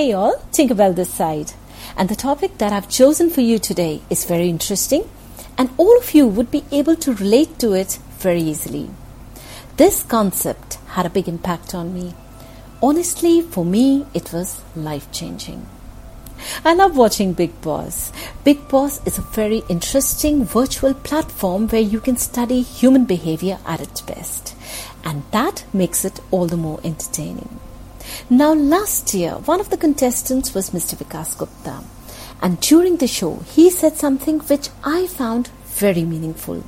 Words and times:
Hey 0.00 0.14
all, 0.14 0.36
Tinkerbell 0.50 0.96
this 0.96 1.12
side. 1.12 1.52
And 1.94 2.08
the 2.08 2.16
topic 2.16 2.56
that 2.56 2.72
I've 2.72 2.88
chosen 2.88 3.28
for 3.28 3.42
you 3.42 3.58
today 3.58 4.00
is 4.08 4.24
very 4.24 4.48
interesting, 4.48 5.06
and 5.58 5.68
all 5.76 5.94
of 5.98 6.14
you 6.14 6.26
would 6.26 6.50
be 6.50 6.64
able 6.72 6.96
to 6.96 7.12
relate 7.12 7.58
to 7.58 7.74
it 7.74 7.98
very 8.18 8.40
easily. 8.40 8.88
This 9.76 10.02
concept 10.02 10.76
had 10.94 11.04
a 11.04 11.10
big 11.10 11.28
impact 11.28 11.74
on 11.74 11.92
me. 11.92 12.14
Honestly, 12.82 13.42
for 13.42 13.62
me, 13.62 14.06
it 14.14 14.32
was 14.32 14.62
life 14.74 15.12
changing. 15.12 15.66
I 16.64 16.72
love 16.72 16.96
watching 16.96 17.34
Bigg 17.34 17.60
Boss. 17.60 18.10
Bigg 18.42 18.68
Boss 18.68 19.06
is 19.06 19.18
a 19.18 19.32
very 19.36 19.62
interesting 19.68 20.46
virtual 20.46 20.94
platform 20.94 21.68
where 21.68 21.82
you 21.82 22.00
can 22.00 22.16
study 22.16 22.62
human 22.62 23.04
behavior 23.04 23.58
at 23.66 23.82
its 23.82 24.00
best, 24.00 24.56
and 25.04 25.24
that 25.32 25.66
makes 25.74 26.06
it 26.06 26.20
all 26.30 26.46
the 26.46 26.56
more 26.56 26.80
entertaining. 26.84 27.60
Now, 28.28 28.52
last 28.54 29.12
year, 29.14 29.32
one 29.32 29.60
of 29.60 29.70
the 29.70 29.76
contestants 29.76 30.54
was 30.54 30.70
Mr. 30.70 30.96
Vikas 30.96 31.36
Gupta, 31.36 31.82
and 32.42 32.60
during 32.60 32.96
the 32.96 33.06
show, 33.06 33.36
he 33.54 33.70
said 33.70 33.96
something 33.96 34.40
which 34.40 34.68
I 34.84 35.06
found 35.06 35.48
very 35.64 36.04
meaningful. 36.04 36.64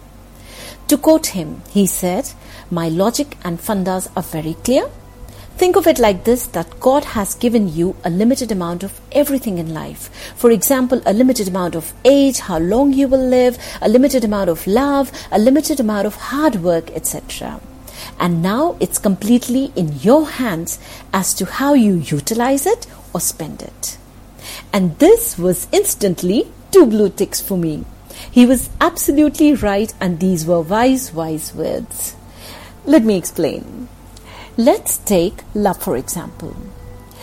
To 0.89 0.99
quote 0.99 1.29
him, 1.29 1.63
he 1.71 1.87
said, 1.87 2.31
My 2.71 2.89
logic 2.89 3.37
and 3.45 3.59
fundas 3.59 4.11
are 4.17 4.23
very 4.23 4.55
clear. 4.55 4.91
Think 5.57 5.77
of 5.77 5.87
it 5.87 5.99
like 5.99 6.25
this 6.25 6.47
that 6.49 6.81
God 6.81 7.05
has 7.05 7.35
given 7.35 7.73
you 7.73 7.95
a 8.05 8.11
limited 8.11 8.51
amount 8.51 8.83
of 8.83 9.01
everything 9.13 9.59
in 9.59 9.73
life. 9.73 10.11
For 10.37 10.51
example, 10.51 11.01
a 11.07 11.13
limited 11.13 11.49
amount 11.49 11.77
of 11.77 11.93
age, 12.05 12.41
how 12.41 12.59
long 12.59 12.93
you 12.93 13.09
will 13.09 13.25
live, 13.25 13.59
a 13.81 13.89
limited 13.89 14.25
amount 14.25 14.51
of 14.51 14.67
love, 14.67 15.13
a 15.31 15.39
limited 15.39 15.79
amount 15.79 16.07
of 16.07 16.17
hard 16.17 16.57
work, 16.57 16.91
etc 16.91 17.61
and 18.19 18.43
now 18.43 18.77
it's 18.81 18.99
completely 18.99 19.73
in 19.77 19.93
your 20.01 20.29
hands 20.29 20.79
as 21.13 21.35
to 21.35 21.47
how 21.47 21.75
you 21.75 21.95
utilize 21.95 22.67
it 22.67 22.87
or 23.13 23.21
spend 23.21 23.63
it. 23.63 23.99
And 24.73 24.99
this 24.99 25.39
was 25.39 25.69
instantly 25.73 26.49
two 26.71 26.87
blue 26.87 27.11
ticks 27.11 27.41
for 27.41 27.57
me. 27.57 27.85
He 28.31 28.47
was 28.47 28.71
absolutely 28.81 29.55
right, 29.55 29.93
and 30.01 30.21
these 30.21 30.47
were 30.47 30.61
wise, 30.61 31.13
wise 31.13 31.55
words. 31.55 32.15
Let 32.85 33.05
me 33.05 33.17
explain. 33.17 33.89
Let's 34.57 34.99
take 34.99 35.43
love 35.55 35.83
for 35.83 35.97
example. 35.97 36.57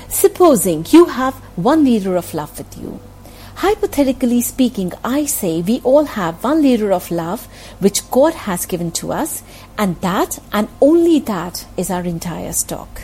Supposing 0.08 0.86
you 0.90 1.06
have 1.06 1.36
one 1.56 1.84
liter 1.84 2.16
of 2.16 2.34
love 2.34 2.58
with 2.58 2.78
you 2.78 3.00
Hypothetically 3.60 4.40
speaking, 4.40 4.94
I 5.04 5.26
say 5.26 5.62
we 5.62 5.82
all 5.84 6.06
have 6.06 6.46
one 6.46 6.62
liter 6.62 6.94
of 6.94 7.12
love 7.12 7.46
which 7.80 8.10
God 8.10 8.34
has 8.34 8.66
given 8.66 8.90
to 8.92 9.12
us, 9.12 9.44
and 9.78 10.00
that 10.00 10.40
and 10.54 10.70
only 10.80 11.20
that 11.20 11.66
is 11.76 11.90
our 11.90 12.04
entire 12.04 12.54
stock. 12.54 13.02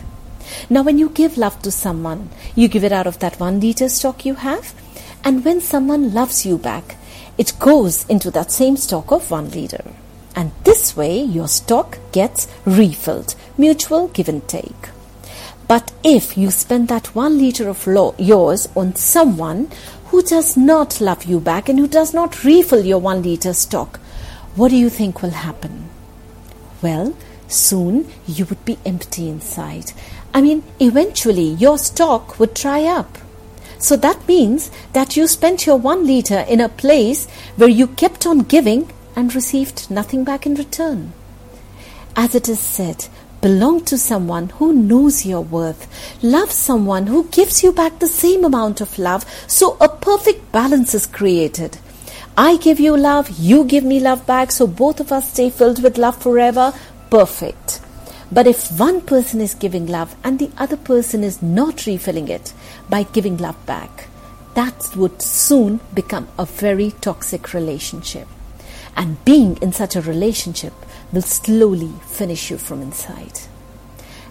Now, 0.70 0.82
when 0.84 0.98
you 0.98 1.10
give 1.10 1.38
love 1.38 1.62
to 1.64 1.72
someone, 1.72 2.30
you 2.56 2.70
give 2.70 2.86
it 2.86 2.94
out 2.94 3.06
of 3.06 3.20
that 3.20 3.38
one 3.38 3.60
liter 3.60 3.90
stock 3.90 4.26
you 4.26 4.36
have, 4.36 4.74
and 5.26 5.44
when 5.44 5.60
someone 5.60 6.14
loves 6.14 6.46
you 6.46 6.58
back, 6.58 6.96
it 7.38 7.60
goes 7.60 8.06
into 8.06 8.32
that 8.32 8.50
same 8.50 8.78
stock 8.78 9.12
of 9.12 9.30
one 9.30 9.50
liter. 9.50 9.84
And 10.38 10.54
this 10.64 10.96
way, 10.96 11.22
your 11.22 11.50
stock 11.50 11.98
gets 12.14 12.48
refilled, 12.64 13.36
mutual 13.58 14.08
give 14.08 14.30
and 14.30 14.48
take. 14.48 14.95
But 15.68 15.92
if 16.04 16.38
you 16.38 16.52
spend 16.52 16.88
that 16.90 17.16
one 17.16 17.38
liter 17.38 17.70
of 17.70 17.88
yours 18.20 18.70
on 18.76 18.96
someone 18.96 19.70
who 20.06 20.22
does 20.22 20.56
not 20.56 21.02
love 21.02 21.26
you 21.26 21.40
back 21.40 21.68
and 21.68 21.80
who 21.80 21.88
does 21.88 22.14
not 22.14 22.44
refill 22.44 22.86
your 22.86 23.00
one 23.00 23.24
liter 23.24 23.54
stock, 23.54 24.00
what 24.56 24.70
do 24.70 24.78
you 24.78 24.90
think 24.90 25.22
will 25.22 25.32
happen? 25.32 25.90
Well, 26.82 27.16
soon 27.48 28.08
you 28.28 28.46
would 28.46 28.64
be 28.64 28.78
empty 28.86 29.28
inside. 29.28 29.92
I 30.34 30.42
mean, 30.42 30.64
eventually 30.80 31.50
your 31.50 31.78
stock 31.78 32.40
would 32.40 32.54
dry 32.54 32.84
up. 32.84 33.18
So 33.78 33.96
that 33.98 34.28
means 34.28 34.72
that 34.94 35.18
you 35.18 35.28
spent 35.28 35.66
your 35.66 35.78
one 35.78 36.06
liter 36.06 36.46
in 36.48 36.62
a 36.62 36.70
place 36.70 37.28
where 37.56 37.70
you 37.70 37.88
kept 37.88 38.26
on 38.26 38.40
giving 38.40 38.92
and 39.16 39.34
received 39.34 39.90
nothing 39.90 40.24
back 40.24 40.46
in 40.46 40.56
return. 40.56 41.14
As 42.16 42.36
it 42.36 42.48
is 42.48 42.60
said, 42.60 43.08
belong 43.46 43.80
to 43.86 43.96
someone 43.96 44.50
who 44.58 44.74
knows 44.74 45.24
your 45.24 45.42
worth. 45.42 45.82
Love 46.24 46.52
someone 46.52 47.06
who 47.06 47.26
gives 47.26 47.62
you 47.64 47.72
back 47.72 48.00
the 48.00 48.08
same 48.08 48.44
amount 48.44 48.82
of 48.82 48.98
love 48.98 49.24
so 49.46 49.78
a 49.80 49.88
perfect 49.88 50.52
balance 50.52 50.96
is 50.96 51.06
created. 51.06 51.78
I 52.36 52.58
give 52.58 52.80
you 52.80 52.98
love, 52.98 53.30
you 53.38 53.64
give 53.64 53.84
me 53.84 54.00
love 54.00 54.26
back, 54.26 54.52
so 54.52 54.66
both 54.66 55.00
of 55.00 55.12
us 55.12 55.32
stay 55.32 55.52
filled 55.52 55.84
with 55.84 56.00
love 56.00 56.18
forever. 56.20 56.74
Perfect. 57.12 57.82
But 58.32 58.48
if 58.48 58.72
one 58.80 59.02
person 59.02 59.42
is 59.42 59.54
giving 59.54 59.86
love 59.86 60.16
and 60.24 60.40
the 60.40 60.50
other 60.58 60.78
person 60.78 61.24
is 61.24 61.44
not 61.44 61.86
refilling 61.86 62.30
it 62.30 62.52
by 62.90 63.04
giving 63.04 63.38
love 63.38 63.64
back, 63.68 64.08
that 64.56 64.90
would 64.96 65.22
soon 65.22 65.82
become 65.94 66.28
a 66.40 66.48
very 66.48 66.96
toxic 67.00 67.54
relationship. 67.54 68.28
And 68.96 69.24
being 69.26 69.58
in 69.58 69.74
such 69.74 69.96
a 69.96 70.02
relationship 70.02 70.74
will 71.12 71.22
slowly 71.22 71.94
finish 72.06 72.50
you 72.50 72.58
from 72.58 72.82
inside. 72.82 73.42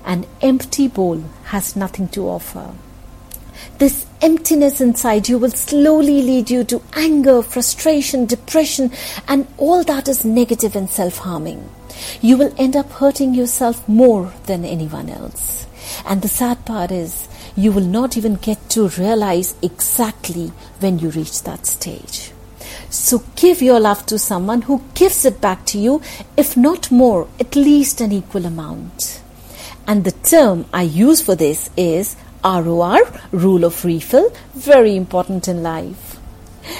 An 0.05 0.27
empty 0.43 0.89
bowl 0.89 1.23
has 1.45 1.77
nothing 1.77 2.09
to 2.09 2.29
offer. 2.29 2.75
This 3.79 4.07
emptiness 4.21 4.81
inside 4.81 5.29
you 5.29 5.39
will 5.39 5.51
slowly 5.51 6.23
lead 6.23 6.51
you 6.51 6.65
to 6.65 6.83
anger, 6.95 7.43
frustration, 7.43 8.27
depression, 8.27 8.91
and 9.29 9.47
all 9.57 9.83
that 9.85 10.09
is 10.09 10.25
negative 10.25 10.77
and 10.77 10.89
self 10.91 11.19
harming. 11.19 11.69
You 12.21 12.37
will 12.37 12.55
end 12.59 12.77
up 12.77 12.91
hurting 12.91 13.35
yourself 13.35 13.89
more 13.89 14.33
than 14.47 14.65
anyone 14.65 15.09
else. 15.09 15.67
And 16.07 16.23
the 16.23 16.29
sad 16.29 16.65
part 16.65 16.91
is, 16.91 17.29
you 17.57 17.73
will 17.73 17.85
not 17.85 18.17
even 18.17 18.35
get 18.37 18.69
to 18.71 18.89
realize 18.89 19.55
exactly 19.63 20.49
when 20.81 20.99
you 20.99 21.11
reach 21.11 21.43
that 21.45 21.67
stage. 21.67 22.34
So 22.95 23.25
give 23.35 23.61
your 23.61 23.81
love 23.81 24.07
to 24.07 24.21
someone 24.21 24.63
who 24.63 24.81
gives 24.95 25.25
it 25.25 25.41
back 25.41 25.67
to 25.67 25.79
you, 25.79 26.01
if 26.37 26.57
not 26.57 26.93
more, 26.93 27.27
at 27.41 27.57
least 27.57 28.01
an 28.01 28.13
equal 28.13 28.47
amount. 28.47 29.21
And 29.85 30.05
the 30.05 30.13
term 30.13 30.67
I 30.73 30.83
use 30.83 31.21
for 31.21 31.35
this 31.35 31.71
is 31.77 32.15
ROR, 32.45 33.01
rule 33.33 33.65
of 33.65 33.85
refill, 33.85 34.33
very 34.55 34.95
important 34.95 35.49
in 35.49 35.61
life. 35.65 36.04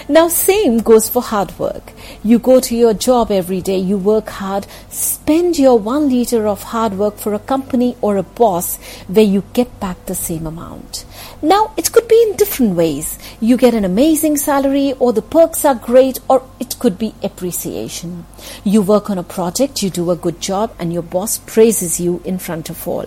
Now, 0.09 0.29
same 0.29 0.79
goes 0.79 1.09
for 1.09 1.23
hard 1.23 1.59
work. 1.59 1.93
You 2.23 2.39
go 2.39 2.61
to 2.61 2.75
your 2.75 2.95
job 2.95 3.31
every 3.31 3.61
day, 3.61 3.79
you 3.79 3.99
work 3.99 4.29
hard, 4.29 4.67
spend 4.89 5.59
your 5.59 5.79
one 5.79 6.09
liter 6.09 6.47
of 6.47 6.63
hard 6.63 6.95
work 6.99 7.19
for 7.19 7.35
a 7.35 7.39
company 7.39 7.97
or 8.01 8.17
a 8.17 8.23
boss 8.23 8.77
where 9.09 9.25
you 9.25 9.45
get 9.53 9.81
back 9.81 10.07
the 10.07 10.15
same 10.15 10.47
amount. 10.47 11.05
Now, 11.43 11.73
it 11.77 11.93
could 11.93 12.09
be 12.09 12.23
in 12.29 12.37
different 12.37 12.77
ways. 12.77 13.19
You 13.41 13.57
get 13.57 13.75
an 13.75 13.85
amazing 13.85 14.37
salary, 14.37 14.95
or 14.99 15.13
the 15.13 15.23
perks 15.23 15.65
are 15.65 15.75
great, 15.75 16.19
or 16.29 16.43
it 16.59 16.79
could 16.79 16.99
be 16.99 17.15
appreciation. 17.23 18.27
You 18.65 18.83
work 18.83 19.11
on 19.11 19.19
a 19.19 19.23
project, 19.23 19.83
you 19.83 19.91
do 19.91 20.11
a 20.11 20.17
good 20.17 20.41
job, 20.41 20.75
and 20.79 20.93
your 20.93 21.03
boss 21.03 21.39
praises 21.39 22.01
you 22.01 22.23
in 22.25 22.39
front 22.39 22.71
of 22.71 22.87
all. 22.89 23.07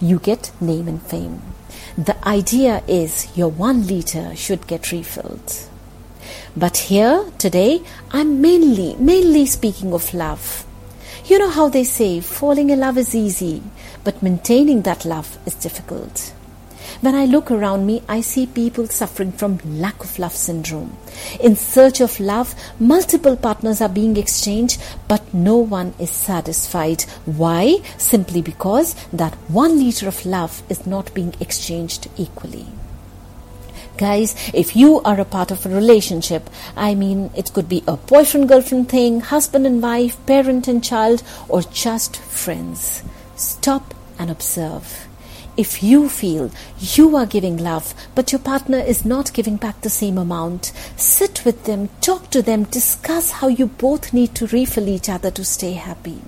You 0.00 0.18
get 0.18 0.50
name 0.60 0.88
and 0.88 1.02
fame. 1.02 1.42
The 1.96 2.16
idea 2.26 2.82
is 2.86 3.28
your 3.36 3.48
one 3.48 3.86
liter 3.86 4.34
should 4.36 4.66
get 4.66 4.92
refilled. 4.92 5.69
But 6.56 6.76
here 6.76 7.26
today, 7.38 7.80
I'm 8.10 8.40
mainly, 8.40 8.96
mainly 8.96 9.46
speaking 9.46 9.92
of 9.92 10.12
love. 10.12 10.66
You 11.26 11.38
know 11.38 11.48
how 11.48 11.68
they 11.68 11.84
say 11.84 12.20
falling 12.20 12.70
in 12.70 12.80
love 12.80 12.98
is 12.98 13.14
easy, 13.14 13.62
but 14.02 14.20
maintaining 14.20 14.82
that 14.82 15.04
love 15.04 15.38
is 15.46 15.54
difficult. 15.54 16.32
When 17.02 17.14
I 17.14 17.24
look 17.24 17.52
around 17.52 17.86
me, 17.86 18.02
I 18.08 18.20
see 18.20 18.46
people 18.46 18.88
suffering 18.88 19.30
from 19.30 19.60
lack 19.64 20.02
of 20.02 20.18
love 20.18 20.34
syndrome. 20.34 20.96
In 21.38 21.54
search 21.54 22.00
of 22.00 22.18
love, 22.18 22.54
multiple 22.80 23.36
partners 23.36 23.80
are 23.80 23.88
being 23.88 24.16
exchanged, 24.16 24.82
but 25.06 25.32
no 25.32 25.56
one 25.56 25.94
is 26.00 26.10
satisfied. 26.10 27.02
Why? 27.26 27.76
Simply 27.96 28.42
because 28.42 28.96
that 29.12 29.34
one 29.48 29.78
liter 29.78 30.08
of 30.08 30.26
love 30.26 30.64
is 30.68 30.84
not 30.84 31.14
being 31.14 31.32
exchanged 31.38 32.08
equally. 32.16 32.66
Guys, 33.96 34.34
if 34.54 34.74
you 34.74 35.00
are 35.02 35.20
a 35.20 35.24
part 35.24 35.50
of 35.50 35.66
a 35.66 35.68
relationship, 35.68 36.48
I 36.76 36.94
mean, 36.94 37.30
it 37.36 37.52
could 37.52 37.68
be 37.68 37.84
a 37.86 37.96
boyfriend 37.96 38.48
girlfriend 38.48 38.88
thing, 38.88 39.20
husband 39.20 39.66
and 39.66 39.82
wife, 39.82 40.16
parent 40.26 40.68
and 40.68 40.82
child, 40.82 41.22
or 41.48 41.62
just 41.62 42.16
friends. 42.16 43.02
Stop 43.36 43.94
and 44.18 44.30
observe. 44.30 45.06
If 45.56 45.82
you 45.82 46.08
feel 46.08 46.50
you 46.78 47.16
are 47.16 47.26
giving 47.26 47.58
love, 47.58 47.92
but 48.14 48.32
your 48.32 48.38
partner 48.38 48.78
is 48.78 49.04
not 49.04 49.34
giving 49.34 49.56
back 49.56 49.82
the 49.82 49.90
same 49.90 50.16
amount, 50.16 50.72
sit 50.96 51.44
with 51.44 51.64
them, 51.64 51.90
talk 52.00 52.30
to 52.30 52.40
them, 52.40 52.64
discuss 52.64 53.30
how 53.30 53.48
you 53.48 53.66
both 53.66 54.14
need 54.14 54.34
to 54.36 54.46
refill 54.46 54.88
each 54.88 55.10
other 55.10 55.30
to 55.32 55.44
stay 55.44 55.72
happy. 55.72 56.22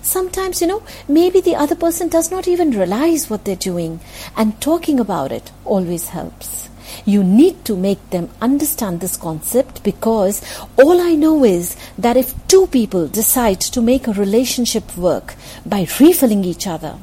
Sometimes, 0.00 0.62
you 0.62 0.68
know, 0.68 0.82
maybe 1.06 1.42
the 1.42 1.56
other 1.56 1.74
person 1.74 2.08
does 2.08 2.30
not 2.30 2.48
even 2.48 2.70
realize 2.70 3.28
what 3.28 3.44
they're 3.44 3.56
doing, 3.56 4.00
and 4.36 4.58
talking 4.60 4.98
about 4.98 5.32
it 5.32 5.50
always 5.66 6.08
helps. 6.08 6.70
You 7.06 7.24
need 7.24 7.64
to 7.64 7.76
make 7.76 8.10
them 8.10 8.28
understand 8.42 9.00
this 9.00 9.16
concept 9.16 9.82
because 9.82 10.42
all 10.76 11.00
I 11.00 11.14
know 11.14 11.44
is 11.44 11.76
that 11.96 12.18
if 12.18 12.34
two 12.46 12.66
people 12.66 13.08
decide 13.08 13.60
to 13.62 13.80
make 13.80 14.06
a 14.06 14.12
relationship 14.12 14.96
work 14.98 15.34
by 15.64 15.86
refilling 15.98 16.44
each 16.44 16.66
other, 16.66 16.98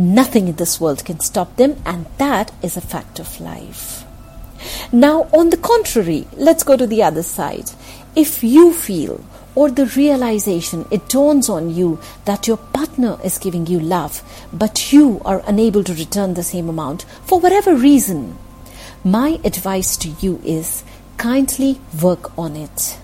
Nothing 0.00 0.46
in 0.46 0.54
this 0.54 0.80
world 0.80 1.04
can 1.04 1.18
stop 1.18 1.56
them, 1.56 1.82
and 1.84 2.06
that 2.18 2.52
is 2.62 2.76
a 2.76 2.80
fact 2.80 3.18
of 3.18 3.40
life. 3.40 4.04
Now, 4.92 5.22
on 5.32 5.50
the 5.50 5.56
contrary, 5.56 6.28
let's 6.36 6.62
go 6.62 6.76
to 6.76 6.86
the 6.86 7.02
other 7.02 7.24
side. 7.24 7.72
If 8.14 8.44
you 8.44 8.72
feel 8.72 9.24
or 9.56 9.72
the 9.72 9.86
realization 9.86 10.86
it 10.92 11.08
dawns 11.08 11.48
on 11.48 11.74
you 11.74 11.98
that 12.26 12.46
your 12.46 12.58
partner 12.58 13.18
is 13.24 13.38
giving 13.38 13.66
you 13.66 13.80
love, 13.80 14.22
but 14.52 14.92
you 14.92 15.20
are 15.24 15.42
unable 15.48 15.82
to 15.82 15.94
return 15.94 16.34
the 16.34 16.44
same 16.44 16.68
amount 16.68 17.02
for 17.24 17.40
whatever 17.40 17.74
reason, 17.74 18.38
my 19.10 19.40
advice 19.44 19.96
to 19.98 20.08
you 20.20 20.40
is 20.44 20.84
kindly 21.16 21.80
work 22.02 22.36
on 22.38 22.56
it. 22.56 22.98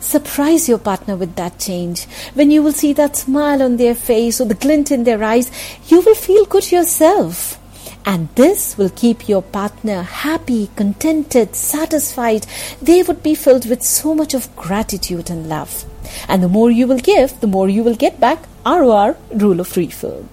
Surprise 0.00 0.68
your 0.68 0.78
partner 0.78 1.16
with 1.16 1.34
that 1.36 1.58
change. 1.58 2.04
When 2.34 2.50
you 2.50 2.62
will 2.62 2.72
see 2.72 2.92
that 2.94 3.16
smile 3.16 3.62
on 3.62 3.76
their 3.76 3.94
face 3.94 4.40
or 4.40 4.46
the 4.46 4.54
glint 4.54 4.90
in 4.90 5.04
their 5.04 5.22
eyes, 5.22 5.50
you 5.88 6.00
will 6.00 6.14
feel 6.14 6.44
good 6.46 6.70
yourself. 6.70 7.58
And 8.06 8.28
this 8.36 8.78
will 8.78 8.88
keep 8.88 9.28
your 9.28 9.42
partner 9.42 10.02
happy, 10.02 10.70
contented, 10.76 11.54
satisfied. 11.54 12.46
They 12.80 13.02
would 13.02 13.22
be 13.22 13.34
filled 13.34 13.68
with 13.68 13.82
so 13.82 14.14
much 14.14 14.32
of 14.32 14.54
gratitude 14.56 15.28
and 15.28 15.48
love. 15.48 15.84
And 16.26 16.42
the 16.42 16.48
more 16.48 16.70
you 16.70 16.86
will 16.86 17.00
give, 17.00 17.40
the 17.40 17.46
more 17.46 17.68
you 17.68 17.82
will 17.82 17.96
get 17.96 18.18
back. 18.18 18.38
ROR, 18.64 19.16
rule 19.34 19.60
of 19.60 19.76
refill. 19.76 20.26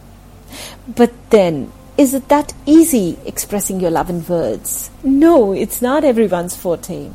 But 0.87 1.11
then, 1.31 1.71
is 1.97 2.13
it 2.13 2.27
that 2.27 2.53
easy 2.65 3.17
expressing 3.25 3.79
your 3.79 3.91
love 3.91 4.09
in 4.09 4.25
words? 4.27 4.89
No, 5.01 5.53
it's 5.53 5.81
not 5.81 6.03
everyone's 6.03 6.53
forte. 6.53 7.09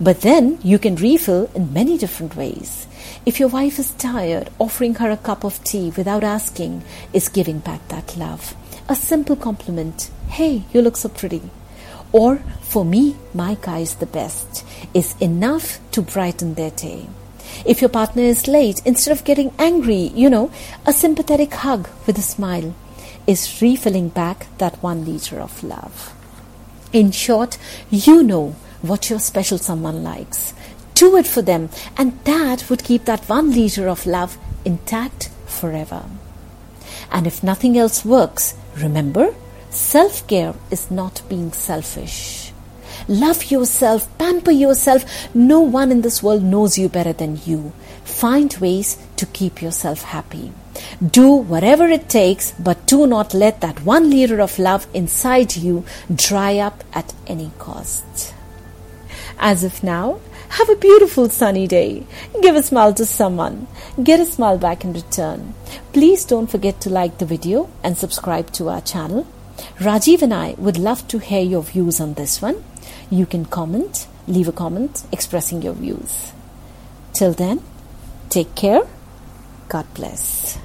But 0.00 0.22
then 0.22 0.58
you 0.62 0.78
can 0.78 0.96
refill 0.96 1.50
in 1.54 1.74
many 1.74 1.98
different 1.98 2.34
ways. 2.34 2.86
If 3.26 3.38
your 3.38 3.50
wife 3.50 3.78
is 3.78 3.90
tired, 3.92 4.48
offering 4.58 4.94
her 4.94 5.10
a 5.10 5.18
cup 5.18 5.44
of 5.44 5.62
tea 5.62 5.92
without 5.94 6.24
asking 6.24 6.84
is 7.12 7.28
giving 7.28 7.58
back 7.58 7.86
that 7.88 8.16
love. 8.16 8.54
A 8.88 8.94
simple 8.94 9.36
compliment, 9.36 10.10
hey, 10.28 10.64
you 10.72 10.80
look 10.80 10.96
so 10.96 11.10
pretty. 11.10 11.42
Or, 12.10 12.36
for 12.62 12.84
me, 12.84 13.16
my 13.34 13.58
guy 13.60 13.80
is 13.80 13.96
the 13.96 14.06
best, 14.06 14.64
is 14.94 15.14
enough 15.20 15.80
to 15.90 16.00
brighten 16.00 16.54
their 16.54 16.70
day. 16.70 17.08
If 17.66 17.82
your 17.82 17.90
partner 17.90 18.22
is 18.22 18.48
late, 18.48 18.80
instead 18.86 19.12
of 19.12 19.24
getting 19.24 19.52
angry, 19.58 20.12
you 20.14 20.30
know, 20.30 20.50
a 20.86 20.92
sympathetic 20.94 21.52
hug 21.52 21.88
with 22.06 22.16
a 22.16 22.22
smile 22.22 22.74
is 23.26 23.60
refilling 23.60 24.08
back 24.08 24.46
that 24.58 24.82
one 24.82 25.04
liter 25.04 25.40
of 25.40 25.62
love. 25.62 26.12
In 26.92 27.10
short, 27.10 27.58
you 27.90 28.22
know 28.22 28.56
what 28.82 29.10
your 29.10 29.18
special 29.18 29.58
someone 29.58 30.02
likes. 30.04 30.54
Do 30.94 31.16
it 31.16 31.26
for 31.26 31.42
them, 31.42 31.70
and 31.96 32.18
that 32.24 32.70
would 32.70 32.84
keep 32.84 33.04
that 33.06 33.28
one 33.28 33.50
liter 33.52 33.88
of 33.88 34.06
love 34.06 34.38
intact 34.64 35.30
forever. 35.46 36.04
And 37.10 37.26
if 37.26 37.42
nothing 37.42 37.76
else 37.76 38.04
works, 38.04 38.54
remember 38.76 39.34
self 39.70 40.26
care 40.26 40.54
is 40.70 40.90
not 40.90 41.22
being 41.28 41.52
selfish. 41.52 42.52
Love 43.08 43.50
yourself, 43.50 44.06
pamper 44.18 44.50
yourself. 44.50 45.04
No 45.34 45.60
one 45.60 45.90
in 45.90 46.02
this 46.02 46.22
world 46.22 46.42
knows 46.42 46.78
you 46.78 46.88
better 46.88 47.12
than 47.12 47.40
you. 47.44 47.72
Find 48.04 48.54
ways 48.58 48.96
to 49.24 49.32
keep 49.32 49.62
yourself 49.62 50.02
happy. 50.02 50.52
Do 51.00 51.28
whatever 51.32 51.88
it 51.88 52.08
takes, 52.08 52.52
but 52.52 52.86
do 52.86 53.06
not 53.06 53.32
let 53.32 53.60
that 53.60 53.84
one 53.84 54.10
liter 54.10 54.40
of 54.40 54.58
love 54.58 54.86
inside 54.92 55.56
you 55.56 55.84
dry 56.14 56.58
up 56.58 56.84
at 56.92 57.14
any 57.26 57.50
cost. 57.58 58.34
As 59.38 59.64
of 59.64 59.82
now, 59.82 60.20
have 60.50 60.68
a 60.68 60.76
beautiful 60.76 61.28
sunny 61.28 61.66
day. 61.66 62.06
Give 62.42 62.54
a 62.54 62.62
smile 62.62 62.92
to 62.94 63.06
someone. 63.06 63.66
Get 64.02 64.20
a 64.20 64.26
smile 64.26 64.58
back 64.58 64.84
in 64.84 64.92
return. 64.92 65.54
Please 65.92 66.24
don't 66.24 66.50
forget 66.50 66.80
to 66.82 66.90
like 66.90 67.18
the 67.18 67.26
video 67.26 67.68
and 67.82 67.98
subscribe 67.98 68.52
to 68.52 68.68
our 68.68 68.80
channel. 68.80 69.26
Rajiv 69.78 70.22
and 70.22 70.34
I 70.34 70.54
would 70.58 70.78
love 70.78 71.06
to 71.08 71.18
hear 71.18 71.42
your 71.42 71.62
views 71.62 72.00
on 72.00 72.14
this 72.14 72.42
one. 72.42 72.62
You 73.10 73.26
can 73.26 73.44
comment, 73.46 74.06
leave 74.28 74.48
a 74.48 74.52
comment 74.52 75.04
expressing 75.12 75.62
your 75.62 75.74
views. 75.74 76.32
Till 77.12 77.32
then, 77.32 77.62
take 78.28 78.54
care. 78.54 78.82
God 79.68 79.86
bless. 79.94 80.58